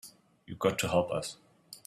You 0.47 0.55
got 0.55 0.79
to 0.79 0.87
help 0.89 1.11
us. 1.11 1.37